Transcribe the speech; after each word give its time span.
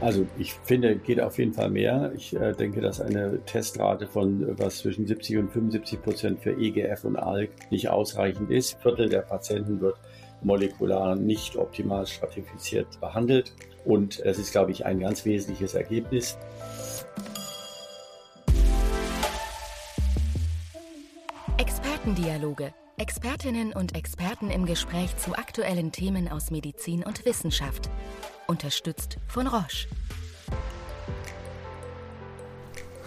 Also 0.00 0.26
ich 0.38 0.52
finde, 0.52 0.96
geht 0.96 1.20
auf 1.20 1.38
jeden 1.38 1.54
Fall 1.54 1.70
mehr. 1.70 2.12
Ich 2.14 2.36
äh, 2.36 2.52
denke, 2.52 2.82
dass 2.82 3.00
eine 3.00 3.42
Testrate 3.46 4.06
von 4.06 4.42
äh, 4.42 4.58
was 4.58 4.78
zwischen 4.78 5.06
70 5.06 5.38
und 5.38 5.52
75 5.52 6.02
Prozent 6.02 6.40
für 6.40 6.50
EGF 6.52 7.04
und 7.04 7.16
ALK 7.16 7.50
nicht 7.70 7.88
ausreichend 7.88 8.50
ist. 8.50 8.74
Ein 8.74 8.82
Viertel 8.82 9.08
der 9.08 9.22
Patienten 9.22 9.80
wird 9.80 9.96
molekular 10.42 11.16
nicht 11.16 11.56
optimal 11.56 12.06
stratifiziert 12.06 13.00
behandelt. 13.00 13.54
Und 13.86 14.22
das 14.24 14.38
ist, 14.38 14.52
glaube 14.52 14.70
ich, 14.70 14.84
ein 14.84 15.00
ganz 15.00 15.24
wesentliches 15.24 15.74
Ergebnis. 15.74 16.36
Expertendialoge. 21.56 22.74
Expertinnen 22.98 23.72
und 23.72 23.94
Experten 23.94 24.50
im 24.50 24.66
Gespräch 24.66 25.16
zu 25.18 25.34
aktuellen 25.34 25.92
Themen 25.92 26.28
aus 26.28 26.50
Medizin 26.50 27.02
und 27.02 27.24
Wissenschaft 27.26 27.90
unterstützt 28.46 29.18
von 29.26 29.46
Roche. 29.46 29.88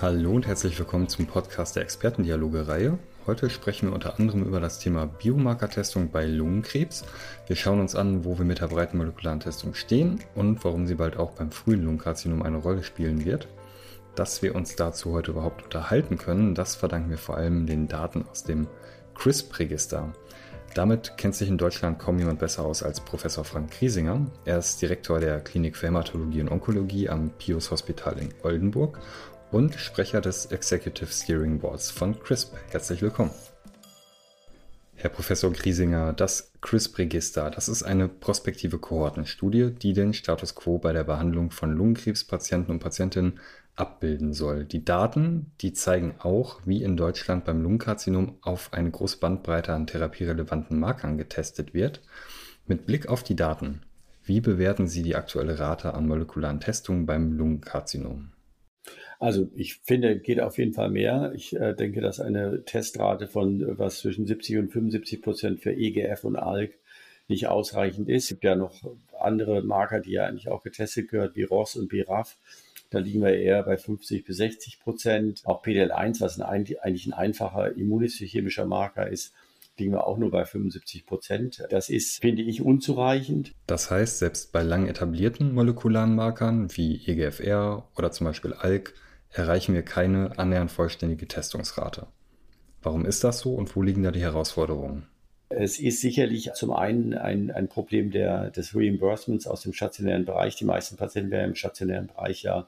Hallo 0.01 0.31
und 0.31 0.47
herzlich 0.47 0.77
willkommen 0.79 1.09
zum 1.09 1.25
Podcast 1.25 1.75
der 1.75 1.83
Expertendialoge-Reihe. 1.83 2.97
Heute 3.25 3.49
sprechen 3.49 3.89
wir 3.89 3.93
unter 3.93 4.17
anderem 4.17 4.43
über 4.43 4.59
das 4.59 4.79
Thema 4.79 5.05
Biomarkertestung 5.05 6.09
bei 6.09 6.25
Lungenkrebs. 6.25 7.05
Wir 7.47 7.55
schauen 7.55 7.79
uns 7.79 7.95
an, 7.95 8.23
wo 8.25 8.37
wir 8.37 8.45
mit 8.45 8.61
der 8.61 8.67
breiten 8.67 8.97
molekularen 8.97 9.39
Testung 9.39 9.73
stehen 9.73 10.21
und 10.35 10.63
warum 10.63 10.87
sie 10.87 10.95
bald 10.95 11.17
auch 11.17 11.31
beim 11.31 11.51
frühen 11.51 11.83
Lungenkarzinom 11.83 12.41
eine 12.41 12.57
Rolle 12.57 12.83
spielen 12.83 13.25
wird. 13.25 13.47
Dass 14.15 14.41
wir 14.41 14.55
uns 14.55 14.75
dazu 14.75 15.11
heute 15.11 15.31
überhaupt 15.31 15.63
unterhalten 15.63 16.17
können, 16.17 16.55
das 16.55 16.75
verdanken 16.75 17.09
wir 17.09 17.17
vor 17.17 17.37
allem 17.37 17.65
den 17.67 17.87
Daten 17.87 18.25
aus 18.29 18.43
dem 18.43 18.67
CRISP-Register. 19.15 20.13
Damit 20.75 21.17
kennt 21.17 21.35
sich 21.35 21.49
in 21.49 21.57
Deutschland 21.57 21.99
kaum 21.99 22.19
jemand 22.19 22.39
besser 22.39 22.63
aus 22.63 22.83
als 22.83 23.01
Professor 23.01 23.43
Frank 23.43 23.71
Kriesinger. 23.71 24.27
Er 24.45 24.59
ist 24.59 24.81
Direktor 24.81 25.19
der 25.19 25.39
Klinik 25.39 25.75
für 25.75 25.87
Hämatologie 25.87 26.41
und 26.41 26.49
Onkologie 26.49 27.09
am 27.09 27.31
Pius 27.31 27.71
Hospital 27.71 28.19
in 28.19 28.33
Oldenburg 28.43 28.99
und 29.51 29.73
Sprecher 29.75 30.21
des 30.21 30.45
Executive 30.47 31.11
Steering 31.11 31.59
Boards 31.59 31.89
von 31.89 32.19
CRISP. 32.19 32.53
Herzlich 32.69 33.01
willkommen. 33.01 33.31
Herr 35.01 35.09
Professor 35.09 35.51
Griesinger, 35.51 36.11
das 36.11 36.51
CRISP-Register, 36.59 37.49
das 37.49 37.69
ist 37.69 37.83
eine 37.83 38.09
prospektive 38.09 38.79
Kohortenstudie, 38.79 39.71
die 39.71 39.93
den 39.93 40.13
Status 40.13 40.55
quo 40.55 40.77
bei 40.77 40.91
der 40.91 41.05
Behandlung 41.05 41.51
von 41.51 41.71
Lungenkrebspatienten 41.71 42.73
und 42.73 42.79
Patientinnen 42.79 43.39
abbilden 43.79 44.33
soll. 44.33 44.65
Die 44.65 44.83
Daten, 44.83 45.51
die 45.61 45.73
zeigen 45.73 46.15
auch, 46.19 46.59
wie 46.65 46.83
in 46.83 46.97
Deutschland 46.97 47.45
beim 47.45 47.61
Lungenkarzinom 47.61 48.37
auf 48.41 48.73
eine 48.73 48.91
große 48.91 49.17
Bandbreite 49.19 49.73
an 49.73 49.87
therapierelevanten 49.87 50.79
Markern 50.79 51.17
getestet 51.17 51.73
wird. 51.73 52.01
Mit 52.67 52.85
Blick 52.85 53.07
auf 53.07 53.23
die 53.23 53.35
Daten, 53.35 53.81
wie 54.23 54.41
bewerten 54.41 54.87
Sie 54.87 55.01
die 55.01 55.15
aktuelle 55.15 55.57
Rate 55.59 55.93
an 55.93 56.07
molekularen 56.07 56.59
Testungen 56.59 57.05
beim 57.05 57.33
Lungenkarzinom? 57.33 58.31
Also 59.19 59.49
ich 59.55 59.79
finde, 59.83 60.17
geht 60.19 60.39
auf 60.39 60.57
jeden 60.57 60.73
Fall 60.73 60.89
mehr. 60.89 61.33
Ich 61.35 61.55
äh, 61.55 61.73
denke, 61.73 61.99
dass 61.99 62.21
eine 62.21 62.63
Testrate 62.63 63.27
von 63.27 63.61
äh, 63.61 63.77
was 63.77 63.99
zwischen 63.99 64.25
70 64.25 64.57
und 64.57 64.71
75 64.71 65.21
Prozent 65.21 65.59
für 65.61 65.73
EGF 65.73 66.23
und 66.23 66.37
ALK 66.37 66.73
nicht 67.27 67.47
ausreichend 67.47 68.07
ist. 68.09 68.23
Es 68.23 68.29
gibt 68.29 68.43
ja 68.43 68.55
noch 68.55 68.73
andere 69.19 69.61
Marker, 69.61 69.99
die 69.99 70.11
ja 70.11 70.25
eigentlich 70.25 70.49
auch 70.49 70.63
getestet 70.63 71.09
gehört, 71.09 71.35
wie 71.35 71.43
ROS 71.43 71.75
und 71.75 71.89
BRAF. 71.89 72.37
Da 72.89 72.99
liegen 72.99 73.21
wir 73.21 73.35
eher 73.35 73.63
bei 73.63 73.77
50 73.77 74.25
bis 74.25 74.37
60 74.37 74.79
Prozent. 74.79 75.41
Auch 75.45 75.63
PDL1, 75.63 76.21
was 76.21 76.39
ein, 76.39 76.65
eigentlich 76.81 77.05
ein 77.05 77.13
einfacher 77.13 77.75
immunhistochemischer 77.75 78.65
Marker 78.65 79.07
ist, 79.07 79.33
liegen 79.77 79.93
wir 79.93 80.07
auch 80.07 80.17
nur 80.17 80.31
bei 80.31 80.45
75 80.45 81.05
Prozent. 81.05 81.63
Das 81.69 81.89
ist, 81.89 82.19
finde 82.19 82.41
ich, 82.41 82.61
unzureichend. 82.61 83.53
Das 83.67 83.91
heißt, 83.91 84.19
selbst 84.19 84.51
bei 84.51 84.63
lang 84.63 84.87
etablierten 84.87 85.53
molekularen 85.53 86.15
Markern 86.15 86.75
wie 86.75 87.01
EGFR 87.05 87.87
oder 87.95 88.11
zum 88.11 88.25
Beispiel 88.25 88.53
ALK 88.53 88.93
erreichen 89.31 89.73
wir 89.75 89.83
keine 89.83 90.37
annähernd 90.39 90.71
vollständige 90.71 91.27
Testungsrate. 91.27 92.07
Warum 92.81 93.05
ist 93.05 93.23
das 93.23 93.39
so 93.39 93.53
und 93.53 93.75
wo 93.75 93.81
liegen 93.81 94.03
da 94.03 94.11
die 94.11 94.21
Herausforderungen? 94.21 95.07
Es 95.49 95.79
ist 95.79 96.01
sicherlich 96.01 96.51
zum 96.53 96.71
einen 96.71 97.15
ein, 97.15 97.51
ein 97.51 97.67
Problem 97.67 98.11
der, 98.11 98.51
des 98.51 98.75
Reimbursements 98.75 99.47
aus 99.47 99.61
dem 99.61 99.73
stationären 99.73 100.25
Bereich. 100.25 100.55
Die 100.55 100.65
meisten 100.65 100.95
Patienten 100.95 101.31
werden 101.31 101.49
im 101.49 101.55
stationären 101.55 102.07
Bereich 102.07 102.43
ja 102.43 102.67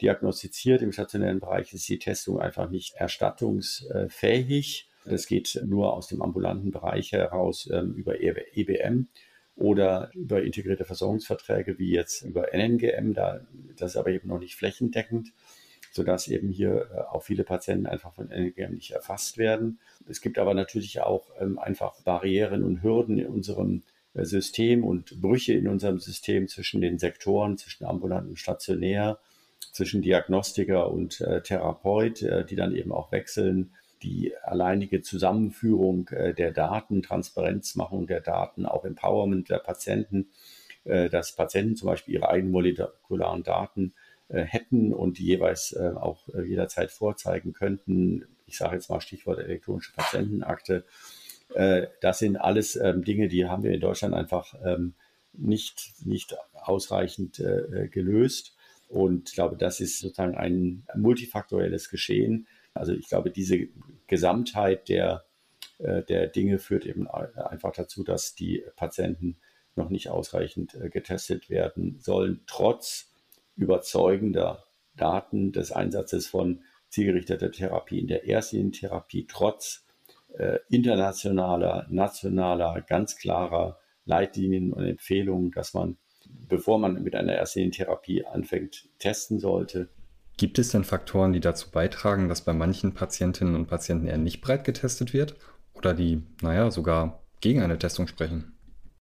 diagnostiziert. 0.00 0.82
Im 0.82 0.92
stationären 0.92 1.40
Bereich 1.40 1.72
ist 1.72 1.88
die 1.88 1.98
Testung 1.98 2.40
einfach 2.40 2.70
nicht 2.70 2.94
erstattungsfähig. 2.94 4.88
Das 5.04 5.26
geht 5.26 5.60
nur 5.64 5.92
aus 5.92 6.08
dem 6.08 6.22
ambulanten 6.22 6.70
Bereich 6.70 7.12
heraus 7.12 7.68
ähm, 7.72 7.94
über 7.94 8.20
EBM 8.20 9.08
oder 9.56 10.10
über 10.14 10.42
integrierte 10.42 10.84
Versorgungsverträge 10.84 11.78
wie 11.78 11.90
jetzt 11.90 12.22
über 12.22 12.52
NNGM. 12.54 13.14
Da, 13.14 13.40
das 13.76 13.92
ist 13.92 13.96
aber 13.96 14.10
eben 14.10 14.28
noch 14.28 14.38
nicht 14.38 14.56
flächendeckend, 14.56 15.32
sodass 15.92 16.28
eben 16.28 16.50
hier 16.50 16.88
äh, 16.92 17.00
auch 17.00 17.22
viele 17.22 17.44
Patienten 17.44 17.86
einfach 17.86 18.14
von 18.14 18.28
NNGM 18.28 18.74
nicht 18.74 18.90
erfasst 18.92 19.38
werden. 19.38 19.78
Es 20.08 20.20
gibt 20.20 20.38
aber 20.38 20.54
natürlich 20.54 21.00
auch 21.00 21.30
ähm, 21.38 21.58
einfach 21.58 22.00
Barrieren 22.02 22.62
und 22.62 22.82
Hürden 22.82 23.18
in 23.18 23.26
unserem 23.26 23.82
äh, 24.14 24.24
System 24.24 24.84
und 24.84 25.20
Brüche 25.20 25.54
in 25.54 25.68
unserem 25.68 25.98
System 25.98 26.48
zwischen 26.48 26.80
den 26.80 26.98
Sektoren, 26.98 27.56
zwischen 27.58 27.84
ambulant 27.84 28.28
und 28.28 28.38
stationär 28.38 29.18
zwischen 29.72 30.02
Diagnostiker 30.02 30.90
und 30.90 31.20
äh, 31.20 31.42
Therapeut, 31.42 32.22
äh, 32.22 32.44
die 32.44 32.56
dann 32.56 32.74
eben 32.74 32.92
auch 32.92 33.12
wechseln. 33.12 33.74
Die 34.02 34.32
alleinige 34.42 35.02
Zusammenführung 35.02 36.08
äh, 36.08 36.34
der 36.34 36.52
Daten, 36.52 37.02
Transparenzmachung 37.02 38.06
der 38.06 38.20
Daten, 38.20 38.66
auch 38.66 38.84
Empowerment 38.84 39.50
der 39.50 39.58
Patienten, 39.58 40.30
äh, 40.84 41.10
dass 41.10 41.36
Patienten 41.36 41.76
zum 41.76 41.88
Beispiel 41.88 42.14
ihre 42.14 42.28
eigenen 42.28 42.52
molekularen 42.52 43.42
Daten 43.42 43.92
äh, 44.28 44.42
hätten 44.42 44.92
und 44.92 45.18
die 45.18 45.26
jeweils 45.26 45.72
äh, 45.72 45.92
auch 45.94 46.28
jederzeit 46.28 46.90
vorzeigen 46.90 47.52
könnten. 47.52 48.26
Ich 48.46 48.56
sage 48.56 48.76
jetzt 48.76 48.88
mal 48.88 49.00
Stichwort 49.00 49.38
elektronische 49.38 49.92
Patientenakte. 49.92 50.84
das 52.00 52.20
sind 52.20 52.36
alles 52.36 52.76
ähm, 52.76 53.04
Dinge, 53.04 53.26
die 53.26 53.46
haben 53.46 53.64
wir 53.64 53.72
in 53.72 53.80
Deutschland 53.80 54.14
einfach 54.14 54.54
ähm, 54.64 54.94
nicht, 55.32 55.92
nicht 56.04 56.36
ausreichend 56.52 57.42
gelöst. 57.90 58.56
Und 58.90 59.28
ich 59.28 59.34
glaube, 59.36 59.56
das 59.56 59.80
ist 59.80 60.00
sozusagen 60.00 60.36
ein 60.36 60.84
multifaktorielles 60.96 61.90
Geschehen. 61.90 62.48
Also 62.74 62.92
ich 62.92 63.08
glaube, 63.08 63.30
diese 63.30 63.68
Gesamtheit 64.08 64.88
der, 64.88 65.24
äh, 65.78 66.02
der 66.02 66.26
Dinge 66.26 66.58
führt 66.58 66.84
eben 66.86 67.06
einfach 67.08 67.72
dazu, 67.72 68.02
dass 68.02 68.34
die 68.34 68.64
Patienten 68.74 69.36
noch 69.76 69.90
nicht 69.90 70.08
ausreichend 70.08 70.74
äh, 70.74 70.90
getestet 70.90 71.48
werden 71.48 72.00
sollen, 72.00 72.40
trotz 72.46 73.12
überzeugender 73.54 74.64
Daten 74.96 75.52
des 75.52 75.70
Einsatzes 75.70 76.26
von 76.26 76.64
zielgerichteter 76.88 77.52
Therapie 77.52 78.00
in 78.00 78.08
der 78.08 78.24
Erstlinientherapie, 78.24 79.26
trotz 79.28 79.86
äh, 80.36 80.58
internationaler, 80.68 81.86
nationaler, 81.90 82.80
ganz 82.80 83.16
klarer 83.16 83.78
Leitlinien 84.04 84.72
und 84.72 84.84
Empfehlungen, 84.84 85.52
dass 85.52 85.74
man 85.74 85.96
bevor 86.48 86.78
man 86.78 87.02
mit 87.02 87.14
einer 87.14 87.38
Arsenentherapie 87.38 88.24
anfängt, 88.24 88.88
testen 88.98 89.38
sollte. 89.38 89.88
Gibt 90.36 90.58
es 90.58 90.70
denn 90.70 90.84
Faktoren, 90.84 91.32
die 91.32 91.40
dazu 91.40 91.70
beitragen, 91.70 92.28
dass 92.28 92.44
bei 92.44 92.52
manchen 92.52 92.94
Patientinnen 92.94 93.54
und 93.54 93.66
Patienten 93.66 94.06
eher 94.06 94.18
nicht 94.18 94.40
breit 94.40 94.64
getestet 94.64 95.12
wird 95.12 95.36
oder 95.74 95.94
die, 95.94 96.22
naja, 96.40 96.70
sogar 96.70 97.22
gegen 97.40 97.62
eine 97.62 97.78
Testung 97.78 98.06
sprechen? 98.06 98.56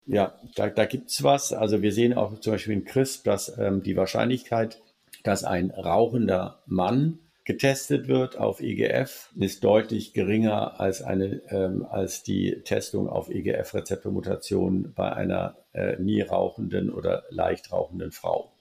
Ja, 0.05 0.35
da, 0.55 0.69
da 0.69 0.85
gibt 0.85 1.09
es 1.09 1.21
was. 1.23 1.53
Also 1.53 1.81
wir 1.81 1.91
sehen 1.91 2.13
auch 2.13 2.39
zum 2.39 2.53
Beispiel 2.53 2.73
in 2.73 2.85
CRISP, 2.85 3.25
dass 3.25 3.57
ähm, 3.57 3.83
die 3.83 3.97
Wahrscheinlichkeit, 3.97 4.81
dass 5.23 5.43
ein 5.43 5.69
rauchender 5.71 6.63
Mann 6.65 7.19
getestet 7.47 8.09
wird 8.09 8.37
auf 8.37 8.59
EGF, 8.59 9.29
ist 9.39 9.63
deutlich 9.63 10.11
geringer 10.11 10.81
als, 10.81 11.01
eine, 11.01 11.41
ähm, 11.49 11.85
als 11.89 12.21
die 12.21 12.61
Testung 12.65 13.07
auf 13.07 13.29
EGF-Rezeptormutationen 13.29 14.93
bei 14.93 15.13
einer 15.13 15.55
äh, 15.71 15.95
nie 15.95 16.21
rauchenden 16.21 16.91
oder 16.91 17.23
leicht 17.29 17.71
rauchenden 17.71 18.11
Frau. 18.11 18.51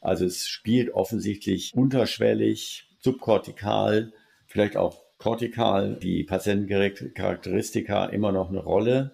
Also 0.00 0.26
es 0.26 0.46
spielt 0.46 0.94
offensichtlich 0.94 1.74
unterschwellig, 1.74 2.88
subkortikal, 3.00 4.12
vielleicht 4.46 4.76
auch 4.76 5.02
kortikal, 5.18 5.96
die 5.96 6.22
Patientencharakteristika 6.22 8.06
immer 8.06 8.30
noch 8.30 8.50
eine 8.50 8.60
Rolle. 8.60 9.10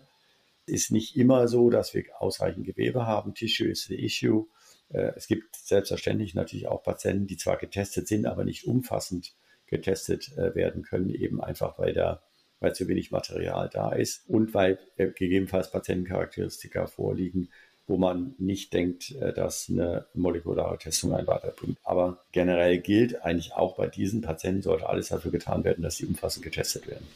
Ist 0.66 0.92
nicht 0.92 1.16
immer 1.16 1.48
so, 1.48 1.70
dass 1.70 1.94
wir 1.94 2.04
ausreichend 2.18 2.66
Gewebe 2.66 3.06
haben. 3.06 3.32
Tissue 3.32 3.68
is 3.68 3.84
the 3.84 3.94
issue. 3.94 4.44
Äh, 4.92 5.12
es 5.16 5.26
gibt 5.26 5.56
selbstverständlich 5.56 6.34
natürlich 6.34 6.68
auch 6.68 6.82
Patienten, 6.82 7.26
die 7.26 7.36
zwar 7.36 7.56
getestet 7.56 8.08
sind, 8.08 8.26
aber 8.26 8.44
nicht 8.44 8.66
umfassend 8.66 9.34
getestet 9.66 10.36
äh, 10.36 10.54
werden 10.54 10.82
können, 10.82 11.10
eben 11.10 11.42
einfach 11.42 11.78
weil 11.78 11.92
da 11.92 12.22
weil 12.58 12.74
zu 12.74 12.88
wenig 12.88 13.10
Material 13.10 13.68
da 13.70 13.92
ist 13.92 14.22
und 14.28 14.54
weil 14.54 14.78
äh, 14.96 15.08
gegebenenfalls 15.08 15.70
Patientencharakteristika 15.70 16.86
vorliegen, 16.86 17.50
wo 17.86 17.98
man 17.98 18.34
nicht 18.38 18.72
denkt, 18.72 19.14
dass 19.36 19.68
eine 19.70 20.06
molekulare 20.12 20.76
Testung 20.76 21.14
einen 21.14 21.28
weiterbringt. 21.28 21.78
Aber 21.84 22.24
generell 22.32 22.78
gilt 22.80 23.22
eigentlich 23.22 23.52
auch 23.52 23.76
bei 23.76 23.86
diesen 23.86 24.22
Patienten 24.22 24.62
sollte 24.62 24.88
alles 24.88 25.08
dafür 25.08 25.30
getan 25.30 25.62
werden, 25.62 25.82
dass 25.82 25.94
sie 25.94 26.06
umfassend 26.06 26.42
getestet 26.42 26.88
werden. 26.88 27.06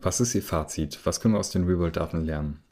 Was 0.00 0.20
ist 0.20 0.32
Ihr 0.36 0.44
Fazit? 0.44 1.00
Was 1.04 1.20
können 1.20 1.34
wir 1.34 1.40
aus 1.40 1.50
den 1.50 1.64
Real-World-Daten 1.64 2.24
lernen? 2.24 2.62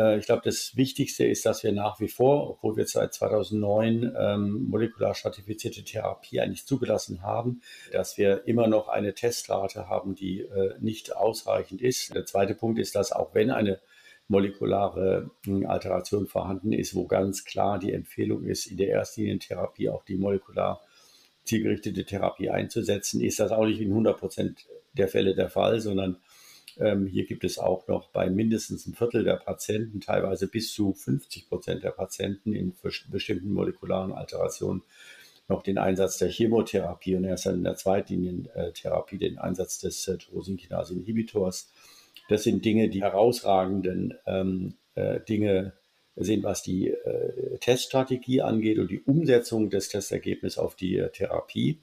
Äh, 0.00 0.18
ich 0.18 0.26
glaube, 0.26 0.42
das 0.44 0.76
Wichtigste 0.76 1.24
ist, 1.24 1.44
dass 1.44 1.62
wir 1.62 1.72
nach 1.72 2.00
wie 2.00 2.08
vor, 2.08 2.50
obwohl 2.50 2.76
wir 2.76 2.86
seit 2.86 3.12
2009 3.12 4.14
ähm, 4.18 4.66
molekular 4.68 5.14
stratifizierte 5.14 5.84
Therapie 5.84 6.40
eigentlich 6.40 6.66
zugelassen 6.66 7.22
haben, 7.22 7.60
dass 7.92 8.16
wir 8.16 8.46
immer 8.46 8.66
noch 8.66 8.88
eine 8.88 9.14
Testrate 9.14 9.88
haben, 9.88 10.14
die 10.14 10.40
äh, 10.40 10.74
nicht 10.80 11.14
ausreichend 11.14 11.82
ist. 11.82 12.14
Der 12.14 12.24
zweite 12.24 12.54
Punkt 12.54 12.78
ist, 12.78 12.94
dass 12.94 13.12
auch 13.12 13.34
wenn 13.34 13.50
eine 13.50 13.80
molekulare 14.28 15.30
hm, 15.44 15.66
Alteration 15.66 16.26
vorhanden 16.26 16.72
ist, 16.72 16.94
wo 16.94 17.06
ganz 17.06 17.44
klar 17.44 17.78
die 17.78 17.92
Empfehlung 17.92 18.44
ist, 18.44 18.66
in 18.66 18.76
der 18.76 18.88
Erstlinientherapie 18.88 19.90
auch 19.90 20.04
die 20.04 20.16
molekular 20.16 20.80
zielgerichtete 21.44 22.04
Therapie 22.04 22.48
einzusetzen, 22.48 23.20
ist 23.20 23.40
das 23.40 23.50
auch 23.50 23.66
nicht 23.66 23.80
in 23.80 23.88
100 23.88 24.18
Prozent 24.18 24.66
der 24.92 25.08
Fälle 25.08 25.34
der 25.34 25.50
Fall, 25.50 25.80
sondern 25.80 26.18
ähm, 26.78 27.06
hier 27.06 27.26
gibt 27.26 27.44
es 27.44 27.58
auch 27.58 27.88
noch 27.88 28.08
bei 28.08 28.30
mindestens 28.30 28.86
ein 28.86 28.94
Viertel 28.94 29.24
der 29.24 29.36
Patienten, 29.36 30.00
teilweise 30.00 30.46
bis 30.46 30.72
zu 30.72 30.92
50 30.92 31.48
Prozent 31.48 31.84
der 31.84 31.90
Patienten 31.90 32.52
in 32.52 32.74
bestimmten 33.10 33.52
molekularen 33.52 34.12
Alterationen 34.12 34.82
noch 35.48 35.62
den 35.62 35.78
Einsatz 35.78 36.18
der 36.18 36.28
Chemotherapie 36.28 37.16
und 37.16 37.24
erst 37.24 37.46
in 37.46 37.64
der 37.64 37.74
Zweitlinientherapie 37.74 39.18
den 39.18 39.38
Einsatz 39.38 39.80
des 39.80 40.06
äh, 40.08 40.16
Tyrosinkinase-Inhibitors. 40.16 41.70
Das 42.28 42.44
sind 42.44 42.64
Dinge, 42.64 42.88
die 42.88 43.02
herausragenden 43.02 44.14
ähm, 44.26 44.74
äh, 44.94 45.20
Dinge 45.20 45.72
sind, 46.16 46.44
was 46.44 46.62
die 46.62 46.88
äh, 46.88 47.58
Teststrategie 47.58 48.42
angeht 48.42 48.78
und 48.78 48.90
die 48.90 49.00
Umsetzung 49.00 49.70
des 49.70 49.88
Testergebnisses 49.88 50.58
auf 50.58 50.76
die 50.76 50.96
äh, 50.96 51.10
Therapie. 51.10 51.80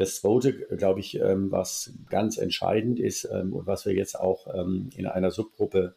Das 0.00 0.22
zweite, 0.22 0.54
glaube 0.54 1.00
ich, 1.00 1.16
ähm, 1.16 1.52
was 1.52 1.92
ganz 2.08 2.38
entscheidend 2.38 2.98
ist 2.98 3.28
ähm, 3.30 3.52
und 3.52 3.66
was 3.66 3.84
wir 3.84 3.92
jetzt 3.92 4.18
auch 4.18 4.46
ähm, 4.54 4.88
in 4.96 5.04
einer 5.06 5.30
Subgruppe 5.30 5.94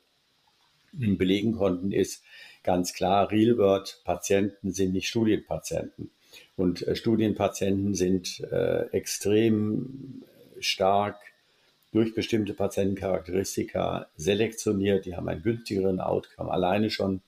belegen 0.91 1.53
konnten, 1.53 1.93
ist 1.93 2.21
ganz 2.63 2.93
klar, 2.93 3.31
Real-World-Patienten 3.31 4.73
sind 4.73 4.91
nicht 4.91 5.07
Studienpatienten. 5.07 6.11
Und 6.57 6.85
äh, 6.85 6.97
Studienpatienten 6.97 7.93
sind 7.93 8.41
äh, 8.51 8.87
extrem 8.91 10.25
stark 10.59 11.21
durch 11.93 12.13
bestimmte 12.13 12.53
Patientencharakteristika 12.53 14.07
selektioniert. 14.17 15.05
Die 15.05 15.15
haben 15.15 15.29
einen 15.29 15.43
günstigeren 15.43 16.01
Outcome 16.01 16.51
alleine 16.51 16.89
schon 16.89 17.21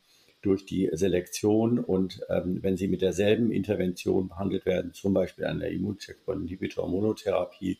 durch 0.45 0.65
die 0.65 0.89
Selektion 0.93 1.79
und 1.79 2.21
ähm, 2.29 2.59
wenn 2.61 2.77
sie 2.77 2.87
mit 2.87 3.01
derselben 3.01 3.51
Intervention 3.51 4.27
behandelt 4.27 4.65
werden, 4.65 4.93
zum 4.93 5.13
Beispiel 5.13 5.45
an 5.45 5.59
der 5.59 5.71
Immuncheckpoint-Inhibitor-Monotherapie, 5.71 7.79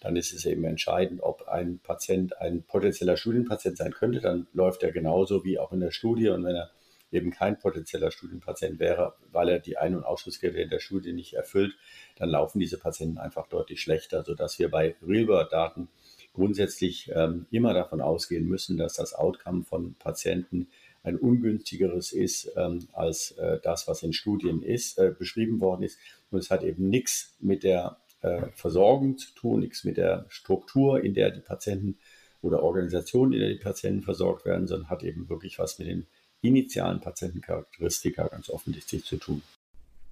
dann 0.00 0.16
ist 0.16 0.32
es 0.32 0.46
eben 0.46 0.64
entscheidend, 0.64 1.22
ob 1.22 1.48
ein 1.48 1.80
Patient 1.80 2.40
ein 2.40 2.62
potenzieller 2.62 3.16
Studienpatient 3.16 3.76
sein 3.76 3.92
könnte. 3.92 4.20
Dann 4.20 4.46
läuft 4.52 4.82
er 4.82 4.92
genauso 4.92 5.44
wie 5.44 5.58
auch 5.58 5.72
in 5.72 5.80
der 5.80 5.90
Studie. 5.90 6.28
Und 6.28 6.44
wenn 6.44 6.54
er 6.54 6.70
eben 7.10 7.30
kein 7.30 7.58
potenzieller 7.58 8.10
Studienpatient 8.10 8.78
wäre, 8.78 9.14
weil 9.32 9.48
er 9.48 9.58
die 9.58 9.76
Ein- 9.76 9.96
und 9.96 10.04
Ausschlusskriterien 10.04 10.70
der 10.70 10.78
Studie 10.78 11.12
nicht 11.12 11.34
erfüllt, 11.34 11.74
dann 12.16 12.30
laufen 12.30 12.60
diese 12.60 12.78
Patienten 12.78 13.18
einfach 13.18 13.48
deutlich 13.48 13.80
schlechter, 13.80 14.24
sodass 14.24 14.58
wir 14.58 14.70
bei 14.70 14.94
Real-World-Daten 15.06 15.88
grundsätzlich 16.32 17.10
ähm, 17.14 17.46
immer 17.50 17.74
davon 17.74 18.00
ausgehen 18.00 18.46
müssen, 18.46 18.76
dass 18.76 18.94
das 18.94 19.14
Outcome 19.14 19.64
von 19.64 19.94
Patienten 19.94 20.68
ein 21.02 21.16
ungünstigeres 21.16 22.12
ist 22.12 22.52
ähm, 22.56 22.88
als 22.92 23.32
äh, 23.32 23.58
das, 23.62 23.88
was 23.88 24.02
in 24.02 24.12
Studien 24.12 24.62
ist, 24.62 24.98
äh, 24.98 25.14
beschrieben 25.16 25.60
worden 25.60 25.82
ist. 25.82 25.98
Und 26.30 26.38
es 26.40 26.50
hat 26.50 26.62
eben 26.62 26.88
nichts 26.88 27.36
mit 27.40 27.62
der 27.62 27.98
äh, 28.20 28.46
Versorgung 28.54 29.16
zu 29.16 29.32
tun, 29.34 29.60
nichts 29.60 29.84
mit 29.84 29.96
der 29.96 30.26
Struktur, 30.28 31.02
in 31.02 31.14
der 31.14 31.30
die 31.30 31.40
Patienten 31.40 31.98
oder 32.42 32.62
Organisation, 32.62 33.32
in 33.32 33.40
der 33.40 33.48
die 33.48 33.56
Patienten 33.56 34.02
versorgt 34.02 34.44
werden, 34.44 34.66
sondern 34.66 34.90
hat 34.90 35.02
eben 35.02 35.28
wirklich 35.28 35.58
was 35.58 35.78
mit 35.78 35.88
den 35.88 36.06
initialen 36.40 37.00
Patientencharakteristika 37.00 38.28
ganz 38.28 38.48
offensichtlich 38.50 39.04
zu 39.04 39.16
tun. 39.16 39.42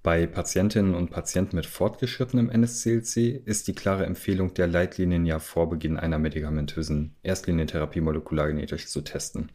Bei 0.03 0.25
Patientinnen 0.25 0.95
und 0.95 1.09
Patienten 1.09 1.57
mit 1.57 1.65
fortgeschrittenem 1.65 2.49
NSCLC 2.49 3.41
ist 3.45 3.67
die 3.67 3.73
klare 3.73 4.05
Empfehlung 4.05 4.53
der 4.53 4.67
Leitlinien 4.67 5.25
ja 5.25 5.39
vor 5.39 5.69
Beginn 5.69 5.97
einer 5.97 6.17
medikamentösen 6.17 7.15
Erstlinientherapie 7.23 7.99
molekulargenetisch 7.99 8.87
zu 8.87 9.01
testen. 9.01 9.51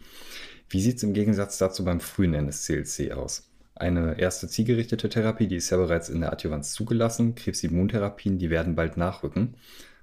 Wie 0.72 0.80
sieht 0.80 0.96
es 0.96 1.02
im 1.02 1.12
Gegensatz 1.12 1.58
dazu 1.58 1.84
beim 1.84 2.00
frühen 2.00 2.32
NSCLC 2.32 3.12
aus? 3.12 3.52
Eine 3.74 4.19
erste 4.19 4.48
zielgerichtete 4.48 5.10
Therapie, 5.10 5.46
die 5.46 5.56
ist 5.56 5.69
ja 5.69 5.76
bereits 5.76 6.08
in 6.08 6.22
der 6.22 6.32
Adjuvanz 6.32 6.72
zugelassen. 6.72 7.34
Krebsimmuntherapien, 7.34 8.38
die 8.38 8.48
werden 8.48 8.74
bald 8.74 8.96
nachrücken. 8.96 9.58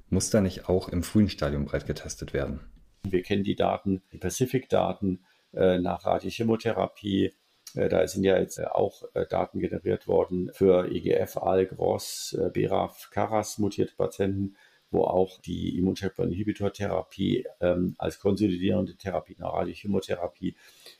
Muss 0.09 0.29
da 0.29 0.41
nicht 0.41 0.69
auch 0.69 0.87
im 0.89 1.01
frühen 1.01 1.27
Stadium 1.27 1.65
breit 1.65 1.87
getestet 1.87 2.33
werden? 2.33 2.59
Wir 3.01 3.23
kennen 3.23 3.43
die 3.43 3.55
Daten, 3.55 4.03
die 4.11 4.19
Pacific-Daten 4.19 5.25
äh, 5.53 5.79
nach 5.79 6.05
Radiochemotherapie. 6.05 7.33
Äh, 7.73 7.89
da 7.89 8.07
sind 8.07 8.23
ja 8.23 8.37
jetzt 8.37 8.59
äh, 8.59 8.65
auch 8.65 9.05
äh, 9.15 9.25
Daten 9.27 9.59
generiert 9.59 10.07
worden 10.07 10.51
für 10.53 10.87
EGF, 10.87 11.37
ALK, 11.37 11.79
ROS, 11.79 12.37
äh, 12.39 12.51
BRAF, 12.51 13.09
CARAS 13.09 13.57
mutierte 13.57 13.95
Patienten 13.95 14.55
wo 14.91 15.03
auch 15.03 15.39
die 15.41 15.77
Immuncheckpoint-Inhibitor-Therapie 15.77 17.45
ähm, 17.61 17.95
als 17.97 18.19
konsolidierende 18.19 18.95
Therapie 18.95 19.35
nach 19.37 19.53
Radiochemotherapie 19.53 20.55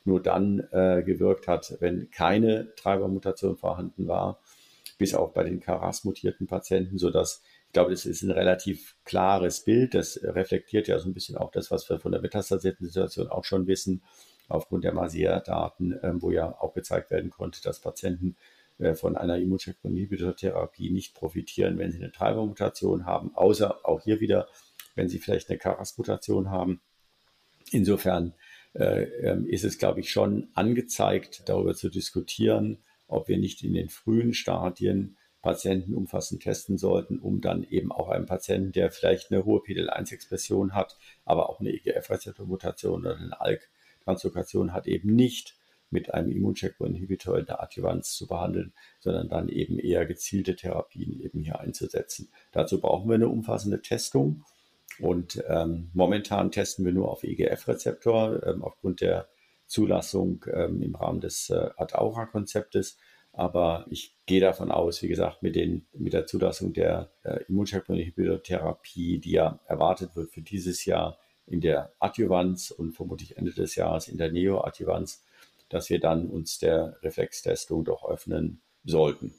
nur 0.05 0.21
dann 0.21 0.59
äh, 0.71 1.03
gewirkt 1.03 1.47
hat, 1.47 1.75
wenn 1.79 2.09
keine 2.11 2.73
Treibermutation 2.75 3.57
vorhanden 3.57 4.07
war, 4.07 4.39
bis 4.97 5.15
auch 5.15 5.31
bei 5.31 5.43
den 5.43 5.59
KRAS-mutierten 5.59 6.47
Patienten, 6.47 6.97
sodass 6.97 7.41
ich 7.67 7.73
glaube, 7.73 7.91
das 7.91 8.07
ist 8.07 8.23
ein 8.23 8.31
relativ 8.31 8.95
klares 9.05 9.63
Bild. 9.63 9.93
Das 9.93 10.19
reflektiert 10.23 10.87
ja 10.87 10.97
so 10.97 11.07
ein 11.07 11.13
bisschen 11.13 11.37
auch 11.37 11.51
das, 11.51 11.69
was 11.69 11.87
wir 11.87 11.99
von 11.99 12.11
der 12.11 12.19
metastasierten 12.19 12.87
Situation 12.87 13.27
auch 13.27 13.45
schon 13.45 13.67
wissen, 13.67 14.01
aufgrund 14.47 14.83
der 14.83 14.93
Masia-Daten, 14.93 15.93
äh, 15.93 16.13
wo 16.15 16.31
ja 16.31 16.59
auch 16.59 16.73
gezeigt 16.73 17.11
werden 17.11 17.29
konnte, 17.29 17.61
dass 17.61 17.79
Patienten 17.79 18.35
von 18.95 19.17
einer 19.17 19.37
Immuncheckpoint-Inhibitor-Therapie 19.37 20.89
nicht 20.91 21.13
profitieren, 21.13 21.77
wenn 21.77 21.91
sie 21.91 21.97
eine 21.97 22.11
Treibermutation 22.11 23.05
haben, 23.05 23.35
außer 23.35 23.85
auch 23.85 24.01
hier 24.01 24.19
wieder, 24.19 24.47
wenn 24.95 25.09
sie 25.09 25.19
vielleicht 25.19 25.49
eine 25.49 25.59
Karas-Mutation 25.59 26.49
haben. 26.49 26.81
Insofern 27.71 28.33
äh, 28.73 29.03
ähm, 29.03 29.45
ist 29.47 29.63
es, 29.63 29.77
glaube 29.77 29.99
ich, 29.99 30.11
schon 30.11 30.49
angezeigt, 30.53 31.43
darüber 31.47 31.75
zu 31.75 31.89
diskutieren, 31.89 32.79
ob 33.07 33.27
wir 33.27 33.37
nicht 33.37 33.63
in 33.63 33.73
den 33.73 33.89
frühen 33.89 34.33
Stadien 34.33 35.17
Patienten 35.41 35.93
umfassend 35.93 36.43
testen 36.43 36.77
sollten, 36.77 37.17
um 37.19 37.41
dann 37.41 37.63
eben 37.63 37.91
auch 37.91 38.09
einen 38.09 38.25
Patienten, 38.25 38.71
der 38.71 38.91
vielleicht 38.91 39.31
eine 39.31 39.45
hohe 39.45 39.61
PDL1-Expression 39.61 40.73
hat, 40.73 40.97
aber 41.25 41.49
auch 41.49 41.59
eine 41.59 41.71
EGF-Rezeptormutation 41.71 43.01
oder 43.01 43.15
eine 43.17 43.39
ALK-Translokation 43.39 44.73
hat, 44.73 44.87
eben 44.87 45.15
nicht 45.15 45.58
mit 45.91 46.13
einem 46.13 46.31
Immuncheckpoint-Inhibitor 46.31 47.39
in 47.39 47.45
der 47.45 47.61
Adjuvanz 47.61 48.13
zu 48.13 48.27
behandeln, 48.27 48.73
sondern 48.99 49.29
dann 49.29 49.49
eben 49.49 49.79
eher 49.79 50.05
gezielte 50.05 50.55
Therapien 50.55 51.19
eben 51.19 51.41
hier 51.41 51.59
einzusetzen. 51.59 52.29
Dazu 52.51 52.79
brauchen 52.79 53.09
wir 53.09 53.15
eine 53.15 53.29
umfassende 53.29 53.81
Testung 53.81 54.43
und 54.99 55.43
ähm, 55.47 55.89
momentan 55.93 56.51
testen 56.51 56.85
wir 56.85 56.91
nur 56.91 57.09
auf 57.09 57.23
EGF-Rezeptor 57.23 58.45
ähm, 58.45 58.63
aufgrund 58.63 59.01
der 59.01 59.29
Zulassung 59.65 60.45
ähm, 60.51 60.81
im 60.81 60.95
Rahmen 60.95 61.21
des 61.21 61.49
äh, 61.49 61.69
Ad-Aura-Konzeptes. 61.77 62.97
Aber 63.31 63.85
ich 63.89 64.17
gehe 64.25 64.41
davon 64.41 64.71
aus, 64.71 65.01
wie 65.01 65.07
gesagt, 65.07 65.43
mit, 65.43 65.55
den, 65.55 65.85
mit 65.93 66.13
der 66.13 66.25
Zulassung 66.25 66.73
der 66.73 67.11
äh, 67.23 67.43
Immuncheckpoint-Inhibitor-Therapie, 67.47 69.19
die 69.19 69.31
ja 69.31 69.59
erwartet 69.67 70.15
wird 70.15 70.31
für 70.31 70.41
dieses 70.41 70.85
Jahr 70.85 71.17
in 71.45 71.61
der 71.61 71.93
Adjuvanz 71.99 72.71
und 72.71 72.93
vermutlich 72.93 73.37
Ende 73.37 73.53
des 73.53 73.75
Jahres 73.75 74.07
in 74.07 74.17
der 74.17 74.31
Neo-Adjuvanz, 74.31 75.23
dass 75.69 75.89
wir 75.89 75.99
dann 75.99 76.27
uns 76.27 76.59
der 76.59 76.97
Reflextestung 77.01 77.83
doch 77.85 78.07
öffnen 78.09 78.61
sollten. 78.83 79.33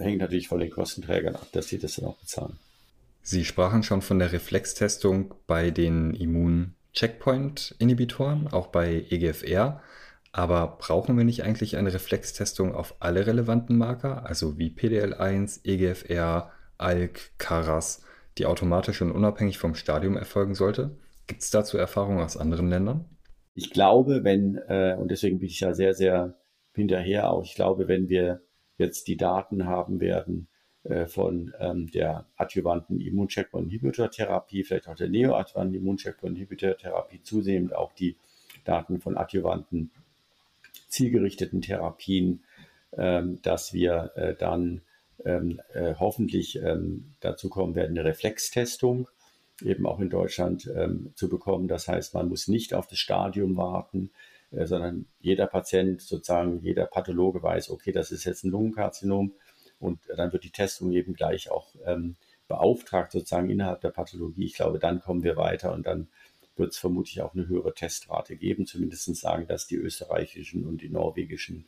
Hängt 0.00 0.20
natürlich 0.20 0.48
von 0.48 0.60
den 0.60 0.70
Kostenträgern 0.70 1.36
ab, 1.36 1.46
dass 1.52 1.68
sie 1.68 1.78
das 1.78 1.96
dann 1.96 2.06
auch 2.06 2.18
bezahlen. 2.18 2.58
Sie 3.22 3.44
sprachen 3.44 3.82
schon 3.82 4.00
von 4.02 4.18
der 4.18 4.32
Reflextestung 4.32 5.34
bei 5.46 5.70
den 5.70 6.14
Immun-Checkpoint-Inhibitoren, 6.14 8.48
auch 8.48 8.66
bei 8.68 9.06
EGFR. 9.10 9.82
Aber 10.32 10.78
brauchen 10.78 11.16
wir 11.16 11.24
nicht 11.24 11.42
eigentlich 11.42 11.76
eine 11.76 11.92
Reflextestung 11.92 12.72
auf 12.74 12.94
alle 13.00 13.26
relevanten 13.26 13.76
Marker, 13.76 14.24
also 14.26 14.58
wie 14.58 14.70
PDL1, 14.70 15.64
EGFR, 15.64 16.52
ALK, 16.78 17.32
CARAS, 17.38 18.04
die 18.38 18.46
automatisch 18.46 19.02
und 19.02 19.10
unabhängig 19.10 19.58
vom 19.58 19.74
Stadium 19.74 20.16
erfolgen 20.16 20.54
sollte? 20.54 20.96
Gibt 21.26 21.42
es 21.42 21.50
dazu 21.50 21.78
Erfahrungen 21.78 22.22
aus 22.22 22.36
anderen 22.36 22.68
Ländern? 22.68 23.06
Ich 23.54 23.70
glaube, 23.70 24.24
wenn, 24.24 24.56
äh, 24.68 24.96
und 24.98 25.10
deswegen 25.10 25.38
bin 25.38 25.48
ich 25.48 25.60
ja 25.60 25.74
sehr, 25.74 25.94
sehr 25.94 26.34
hinterher 26.74 27.30
auch, 27.30 27.44
ich 27.44 27.54
glaube, 27.54 27.88
wenn 27.88 28.08
wir 28.08 28.40
jetzt 28.78 29.08
die 29.08 29.16
Daten 29.16 29.66
haben 29.66 30.00
werden 30.00 30.48
äh, 30.84 31.06
von 31.06 31.52
ähm, 31.58 31.90
der 31.90 32.26
adjuvanten 32.36 33.00
Immuncheckpoint-Inhibitor-Therapie, 33.00 34.64
vielleicht 34.64 34.88
auch 34.88 34.96
der 34.96 35.08
neoadjuvanten 35.08 35.76
Immuncheckpoint-Inhibitor-Therapie, 35.76 37.22
zunehmend 37.22 37.74
auch 37.74 37.92
die 37.92 38.16
Daten 38.64 39.00
von 39.00 39.16
adjuvanten 39.16 39.90
zielgerichteten 40.88 41.60
Therapien, 41.60 42.42
ähm, 42.96 43.40
dass 43.42 43.72
wir 43.72 44.12
äh, 44.16 44.34
dann 44.34 44.82
ähm, 45.24 45.60
äh, 45.74 45.94
hoffentlich 45.98 46.56
ähm, 46.62 47.12
dazu 47.20 47.48
kommen 47.48 47.74
werden, 47.74 47.96
eine 47.98 48.08
Reflextestung 48.08 49.08
eben 49.62 49.86
auch 49.86 50.00
in 50.00 50.10
Deutschland 50.10 50.70
ähm, 50.74 51.12
zu 51.14 51.28
bekommen. 51.28 51.68
Das 51.68 51.88
heißt, 51.88 52.14
man 52.14 52.28
muss 52.28 52.48
nicht 52.48 52.74
auf 52.74 52.86
das 52.86 52.98
Stadium 52.98 53.56
warten. 53.56 54.10
äh, 54.50 54.66
sondern 54.66 55.06
jeder 55.20 55.46
Patient, 55.46 56.00
sozusagen 56.00 56.60
jeder 56.60 56.86
Pathologe 56.86 57.42
weiß, 57.42 57.70
okay, 57.70 57.92
das 57.92 58.10
ist 58.10 58.24
jetzt 58.24 58.44
ein 58.44 58.50
Lungenkarzinom 58.50 59.32
und 59.78 60.00
dann 60.16 60.32
wird 60.32 60.44
die 60.44 60.50
Testung 60.50 60.92
eben 60.92 61.14
gleich 61.14 61.50
auch 61.50 61.74
ähm, 61.86 62.16
beauftragt, 62.48 63.12
sozusagen 63.12 63.48
innerhalb 63.48 63.80
der 63.80 63.90
Pathologie. 63.90 64.44
Ich 64.44 64.54
glaube, 64.54 64.78
dann 64.78 65.00
kommen 65.00 65.22
wir 65.22 65.36
weiter 65.36 65.72
und 65.72 65.86
dann 65.86 66.08
wird 66.56 66.72
es 66.72 66.78
vermutlich 66.78 67.22
auch 67.22 67.32
eine 67.32 67.46
höhere 67.48 67.74
Testrate 67.74 68.36
geben. 68.36 68.66
Zumindest 68.66 69.14
sagen 69.16 69.46
das 69.48 69.66
die 69.66 69.76
österreichischen 69.76 70.66
und 70.66 70.82
die 70.82 70.90
norwegischen 70.90 71.66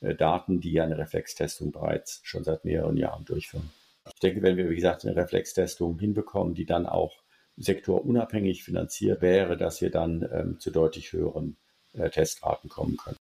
äh, 0.00 0.14
Daten, 0.14 0.60
die 0.60 0.72
ja 0.72 0.84
eine 0.84 0.98
Reflextestung 0.98 1.72
bereits 1.72 2.20
schon 2.22 2.44
seit 2.44 2.64
mehreren 2.64 2.96
Jahren 2.96 3.24
durchführen. 3.24 3.70
Ich 4.06 4.20
denke, 4.20 4.40
wenn 4.42 4.56
wir, 4.56 4.70
wie 4.70 4.76
gesagt, 4.76 5.04
eine 5.04 5.16
Reflextestung 5.16 5.98
hinbekommen, 5.98 6.54
die 6.54 6.64
dann 6.64 6.86
auch 6.86 7.12
sektorunabhängig 7.60 8.64
finanziert 8.64 9.22
wäre, 9.22 9.56
dass 9.56 9.80
wir 9.80 9.90
dann 9.90 10.26
ähm, 10.32 10.58
zu 10.58 10.70
deutlich 10.70 11.12
höheren 11.12 11.56
äh, 11.92 12.10
Testraten 12.10 12.68
kommen 12.68 12.96
können. 12.96 13.16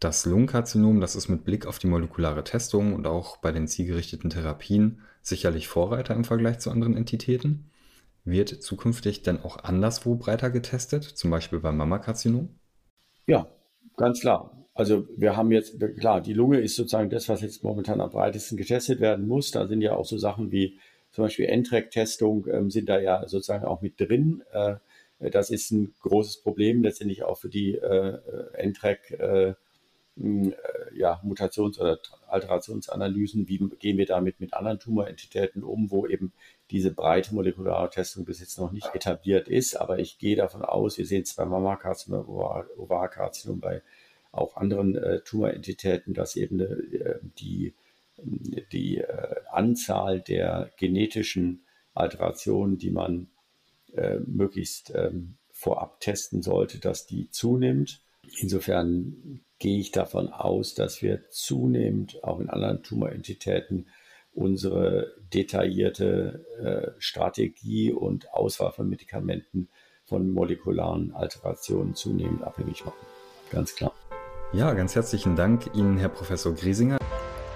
Das 0.00 0.26
Lungenkarzinom, 0.26 1.00
das 1.00 1.16
ist 1.16 1.28
mit 1.28 1.44
Blick 1.44 1.66
auf 1.66 1.78
die 1.78 1.86
molekulare 1.86 2.44
Testung 2.44 2.94
und 2.94 3.06
auch 3.06 3.38
bei 3.38 3.52
den 3.52 3.66
zielgerichteten 3.66 4.28
Therapien 4.28 5.00
sicherlich 5.22 5.68
Vorreiter 5.68 6.14
im 6.14 6.24
Vergleich 6.24 6.58
zu 6.58 6.70
anderen 6.70 6.96
Entitäten. 6.96 7.70
Wird 8.24 8.48
zukünftig 8.48 9.22
denn 9.22 9.40
auch 9.40 9.64
anderswo 9.64 10.16
breiter 10.16 10.50
getestet, 10.50 11.04
zum 11.04 11.30
Beispiel 11.30 11.60
beim 11.60 11.76
Mammakarzinom? 11.76 12.50
Ja, 13.26 13.48
ganz 13.96 14.20
klar. 14.20 14.66
Also 14.74 15.06
wir 15.16 15.36
haben 15.36 15.52
jetzt, 15.52 15.78
klar, 15.98 16.20
die 16.20 16.32
Lunge 16.32 16.60
ist 16.60 16.74
sozusagen 16.74 17.08
das, 17.08 17.28
was 17.28 17.42
jetzt 17.42 17.62
momentan 17.62 18.00
am 18.00 18.10
breitesten 18.10 18.58
getestet 18.58 19.00
werden 19.00 19.28
muss. 19.28 19.52
Da 19.52 19.68
sind 19.68 19.80
ja 19.80 19.94
auch 19.94 20.04
so 20.04 20.18
Sachen 20.18 20.50
wie 20.50 20.78
zum 21.14 21.24
Beispiel 21.24 21.46
NTRAC-Testung 21.46 22.48
ähm, 22.48 22.70
sind 22.70 22.88
da 22.88 22.98
ja 22.98 23.26
sozusagen 23.28 23.64
auch 23.64 23.82
mit 23.82 24.00
drin. 24.00 24.42
Äh, 24.52 24.76
das 25.30 25.50
ist 25.50 25.70
ein 25.70 25.94
großes 26.00 26.42
Problem 26.42 26.82
letztendlich 26.82 27.22
auch 27.22 27.38
für 27.38 27.48
die 27.48 27.76
äh, 27.76 28.18
NTRAC 28.58 29.10
äh, 29.12 29.54
äh, 30.16 30.52
ja, 30.92 31.20
Mutations- 31.24 31.78
oder 31.78 32.00
Alterationsanalysen, 32.26 33.48
wie 33.48 33.58
gehen 33.78 33.96
wir 33.96 34.06
damit 34.06 34.40
mit 34.40 34.54
anderen 34.54 34.80
Tumorentitäten 34.80 35.62
um, 35.62 35.92
wo 35.92 36.04
eben 36.04 36.32
diese 36.72 36.92
breite 36.92 37.32
molekulare 37.32 37.90
Testung 37.90 38.24
bis 38.24 38.40
jetzt 38.40 38.58
noch 38.58 38.72
nicht 38.72 38.92
etabliert 38.92 39.48
ist. 39.48 39.76
Aber 39.76 40.00
ich 40.00 40.18
gehe 40.18 40.34
davon 40.34 40.62
aus, 40.62 40.98
wir 40.98 41.06
sehen 41.06 41.22
es 41.22 41.34
bei 41.34 41.44
Mammakarzinom, 41.44 42.28
Ovarkarzinom, 42.28 43.60
bei 43.60 43.82
auch 44.32 44.56
anderen 44.56 44.96
äh, 44.96 45.20
Tumorentitäten, 45.20 46.12
dass 46.12 46.34
eben 46.34 46.58
äh, 46.58 47.20
die, 47.38 47.74
die 48.24 48.98
äh, 48.98 49.34
Anzahl 49.50 50.20
der 50.20 50.70
genetischen 50.76 51.64
Alterationen, 51.94 52.78
die 52.78 52.90
man 52.90 53.28
äh, 53.94 54.18
möglichst 54.26 54.92
ähm, 54.94 55.36
vorab 55.52 56.00
testen 56.00 56.42
sollte, 56.42 56.80
dass 56.80 57.06
die 57.06 57.30
zunimmt. 57.30 58.00
Insofern 58.40 59.40
gehe 59.58 59.78
ich 59.78 59.92
davon 59.92 60.28
aus, 60.28 60.74
dass 60.74 61.02
wir 61.02 61.28
zunehmend 61.30 62.22
auch 62.24 62.40
in 62.40 62.50
anderen 62.50 62.82
Tumorentitäten 62.82 63.86
unsere 64.32 65.14
detaillierte 65.32 66.44
äh, 66.58 67.00
Strategie 67.00 67.92
und 67.92 68.32
Auswahl 68.32 68.72
von 68.72 68.88
Medikamenten 68.88 69.68
von 70.04 70.30
molekularen 70.30 71.14
Alterationen 71.14 71.94
zunehmend 71.94 72.42
abhängig 72.42 72.84
machen. 72.84 73.06
Ganz 73.50 73.74
klar. 73.74 73.94
Ja, 74.52 74.74
ganz 74.74 74.94
herzlichen 74.94 75.36
Dank 75.36 75.74
Ihnen, 75.74 75.96
Herr 75.98 76.08
Professor 76.08 76.54
Griesinger. 76.54 76.98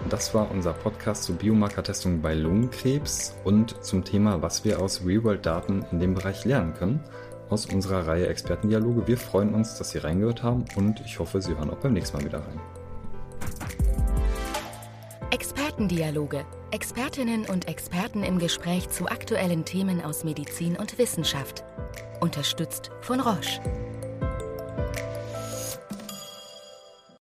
Das 0.08 0.32
war 0.32 0.50
unser 0.50 0.72
Podcast 0.72 1.24
zur 1.24 1.36
Biomarkertestung 1.36 2.22
bei 2.22 2.32
Lungenkrebs 2.32 3.36
und 3.44 3.84
zum 3.84 4.04
Thema, 4.04 4.40
was 4.40 4.64
wir 4.64 4.80
aus 4.80 5.04
Real-World-Daten 5.04 5.84
in 5.92 6.00
dem 6.00 6.14
Bereich 6.14 6.46
lernen 6.46 6.72
können 6.72 7.04
aus 7.50 7.66
unserer 7.66 8.06
Reihe 8.06 8.26
Expertendialoge. 8.26 9.06
Wir 9.06 9.18
freuen 9.18 9.52
uns, 9.52 9.76
dass 9.76 9.90
Sie 9.90 9.98
reingehört 9.98 10.42
haben 10.42 10.64
und 10.76 11.00
ich 11.04 11.18
hoffe, 11.18 11.42
Sie 11.42 11.54
hören 11.54 11.70
auch 11.70 11.76
beim 11.76 11.92
nächsten 11.92 12.16
Mal 12.16 12.24
wieder 12.24 12.38
rein. 12.38 12.60
Expertendialoge. 15.30 16.46
Expertinnen 16.70 17.44
und 17.44 17.68
Experten 17.68 18.22
im 18.22 18.38
Gespräch 18.38 18.88
zu 18.88 19.08
aktuellen 19.08 19.66
Themen 19.66 20.02
aus 20.02 20.24
Medizin 20.24 20.76
und 20.76 20.96
Wissenschaft. 20.98 21.64
Unterstützt 22.20 22.90
von 23.02 23.20
Roche. 23.20 23.60